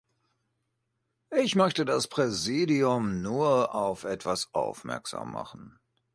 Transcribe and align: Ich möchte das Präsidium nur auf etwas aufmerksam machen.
Ich 1.29 1.55
möchte 1.55 1.85
das 1.85 2.07
Präsidium 2.07 3.21
nur 3.21 3.75
auf 3.75 4.03
etwas 4.03 4.51
aufmerksam 4.51 5.31
machen. 5.31 5.79